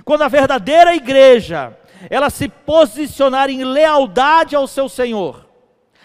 [0.04, 1.78] Quando a verdadeira igreja,
[2.10, 5.47] ela se posicionar em lealdade ao seu Senhor,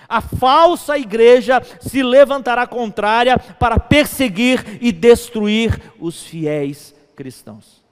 [0.07, 7.83] a falsa igreja se levantará contrária para perseguir e destruir os fiéis cristãos.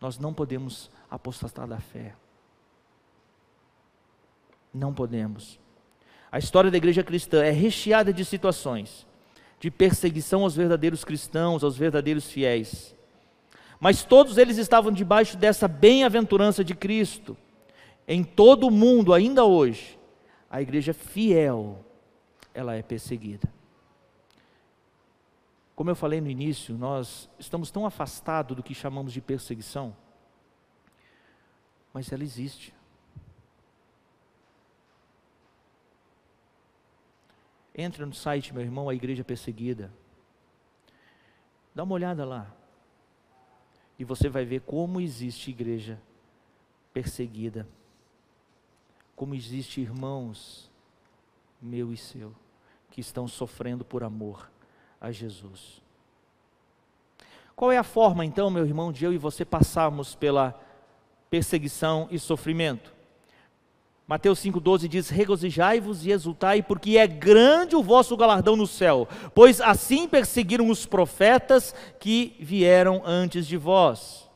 [0.00, 2.14] Nós não podemos apostatar da fé.
[4.72, 5.58] Não podemos.
[6.30, 9.06] A história da igreja cristã é recheada de situações
[9.62, 12.96] de perseguição aos verdadeiros cristãos, aos verdadeiros fiéis.
[13.78, 17.36] Mas todos eles estavam debaixo dessa bem-aventurança de Cristo.
[18.08, 19.96] Em todo o mundo, ainda hoje,
[20.52, 21.82] a igreja fiel,
[22.52, 23.50] ela é perseguida.
[25.74, 29.96] Como eu falei no início, nós estamos tão afastados do que chamamos de perseguição,
[31.90, 32.74] mas ela existe.
[37.74, 39.90] Entra no site, meu irmão, a Igreja Perseguida.
[41.74, 42.54] Dá uma olhada lá.
[43.98, 45.98] E você vai ver como existe igreja
[46.92, 47.66] perseguida.
[49.14, 50.70] Como existe irmãos,
[51.60, 52.34] meu e seu,
[52.90, 54.50] que estão sofrendo por amor
[55.00, 55.80] a Jesus.
[57.54, 60.58] Qual é a forma, então, meu irmão, de eu e você passarmos pela
[61.30, 62.92] perseguição e sofrimento?
[64.06, 69.60] Mateus 5,12 diz: Regozijai-vos e exultai, porque é grande o vosso galardão no céu, pois
[69.60, 74.28] assim perseguiram os profetas que vieram antes de vós.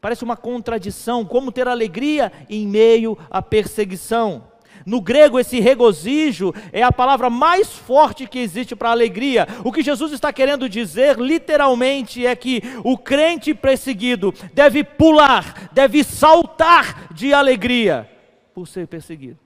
[0.00, 4.44] Parece uma contradição, como ter alegria em meio à perseguição.
[4.86, 9.46] No grego, esse regozijo é a palavra mais forte que existe para alegria.
[9.64, 16.04] O que Jesus está querendo dizer, literalmente, é que o crente perseguido deve pular, deve
[16.04, 18.08] saltar de alegria
[18.54, 19.38] por ser perseguido.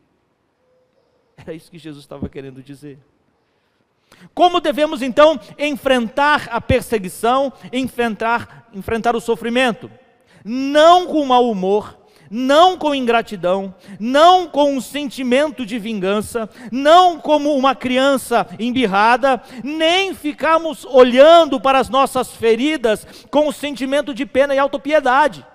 [1.36, 2.98] Era isso que Jesus estava querendo dizer.
[4.34, 9.90] Como devemos então enfrentar a perseguição, enfrentar, enfrentar o sofrimento?
[10.44, 11.98] Não com mau humor,
[12.30, 20.14] não com ingratidão, não com um sentimento de vingança, não como uma criança embirrada, nem
[20.14, 25.46] ficarmos olhando para as nossas feridas com o sentimento de pena e autopiedade.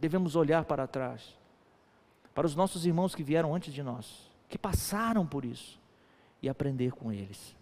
[0.00, 1.36] devemos olhar para trás,
[2.34, 5.78] para os nossos irmãos que vieram antes de nós, que passaram por isso,
[6.42, 7.54] e aprender com eles.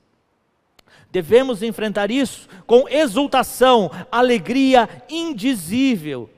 [1.11, 6.28] Devemos enfrentar isso com exultação, alegria indizível.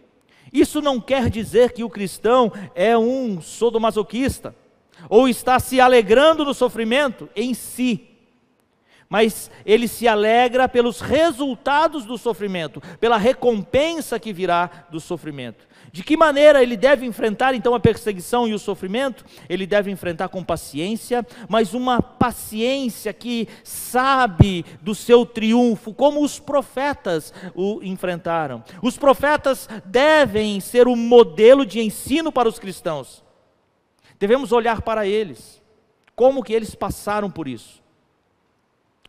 [0.52, 4.54] Isso não quer dizer que o cristão é um sodomasoquista,
[5.08, 8.10] ou está se alegrando no sofrimento em si
[9.10, 15.66] mas ele se alegra pelos resultados do sofrimento, pela recompensa que virá do sofrimento.
[15.92, 19.24] De que maneira ele deve enfrentar então a perseguição e o sofrimento?
[19.48, 26.38] Ele deve enfrentar com paciência, mas uma paciência que sabe do seu triunfo, como os
[26.38, 28.62] profetas o enfrentaram.
[28.80, 33.24] Os profetas devem ser o um modelo de ensino para os cristãos.
[34.18, 35.60] Devemos olhar para eles,
[36.14, 37.82] como que eles passaram por isso.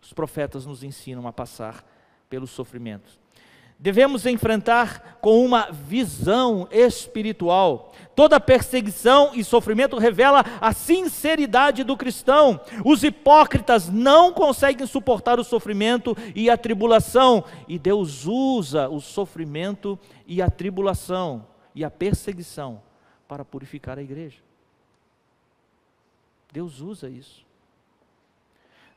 [0.02, 1.86] Os profetas nos ensinam a passar
[2.28, 3.21] pelos sofrimentos
[3.82, 7.92] devemos enfrentar com uma visão espiritual.
[8.16, 12.62] Toda perseguição e sofrimento revela a sinceridade do cristão.
[12.86, 19.98] Os hipócritas não conseguem suportar o sofrimento e a tribulação, e Deus usa o sofrimento
[20.28, 22.84] e a tribulação e a perseguição
[23.28, 24.38] para purificar a igreja.
[26.52, 27.44] Deus usa isso.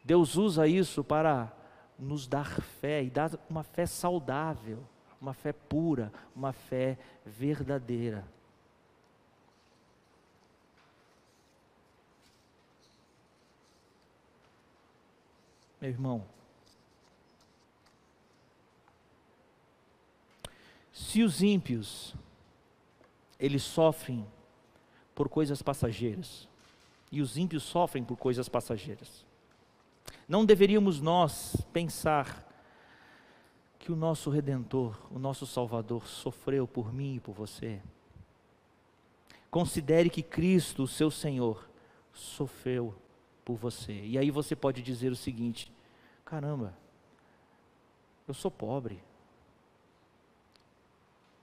[0.04, 1.50] Deus usa isso para
[1.98, 4.82] nos dar fé e dar uma fé saudável,
[5.20, 8.26] uma fé pura, uma fé verdadeira.
[15.80, 16.24] Meu irmão,
[20.92, 22.14] se os ímpios
[23.38, 24.26] eles sofrem
[25.14, 26.48] por coisas passageiras,
[27.14, 29.23] e os ímpios sofrem por coisas passageiras.
[30.28, 32.44] Não deveríamos nós pensar
[33.78, 37.82] que o nosso Redentor, o nosso Salvador, sofreu por mim e por você?
[39.50, 41.68] Considere que Cristo, o seu Senhor,
[42.12, 42.94] sofreu
[43.44, 43.92] por você.
[43.92, 45.70] E aí você pode dizer o seguinte:
[46.24, 46.76] caramba,
[48.26, 49.02] eu sou pobre.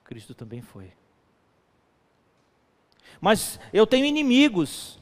[0.04, 0.92] Cristo também foi.
[3.22, 5.00] Mas eu tenho inimigos.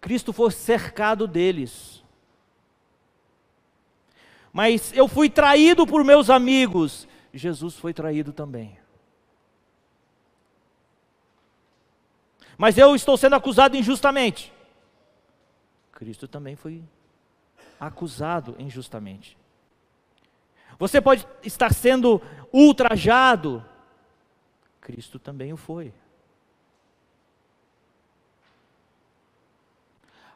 [0.00, 2.04] Cristo foi cercado deles
[4.58, 7.06] mas eu fui traído por meus amigos.
[7.32, 8.76] Jesus foi traído também.
[12.56, 14.52] Mas eu estou sendo acusado injustamente.
[15.92, 16.82] Cristo também foi
[17.78, 19.38] acusado injustamente.
[20.76, 22.20] Você pode estar sendo
[22.52, 23.64] ultrajado.
[24.80, 25.94] Cristo também o foi.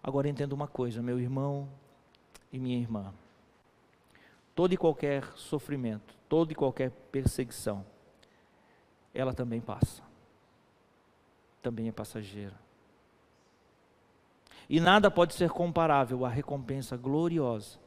[0.01, 1.69] Agora entenda uma coisa, meu irmão
[2.53, 3.13] e minha irmã
[4.55, 7.85] todo e qualquer sofrimento, toda e qualquer perseguição,
[9.15, 10.03] ela também passa.
[11.63, 12.55] Também é passageira.
[14.69, 17.79] E nada pode ser comparável à recompensa gloriosa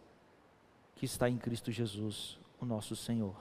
[0.95, 3.35] que está em Cristo Jesus, o nosso Senhor.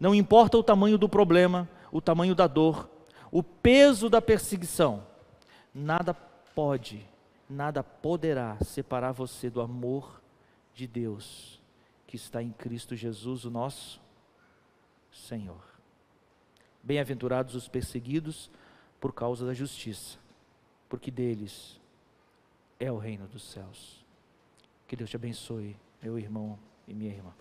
[0.00, 2.88] Não importa o tamanho do problema, o tamanho da dor,
[3.30, 5.04] o peso da perseguição,
[5.74, 7.06] nada pode,
[7.48, 10.22] nada poderá separar você do amor
[10.72, 11.57] de Deus
[12.08, 14.00] que está em Cristo Jesus, o nosso
[15.12, 15.62] Senhor.
[16.82, 18.50] Bem-aventurados os perseguidos
[18.98, 20.18] por causa da justiça,
[20.88, 21.78] porque deles
[22.80, 24.02] é o reino dos céus.
[24.86, 27.32] Que Deus te abençoe, meu irmão e minha irmã.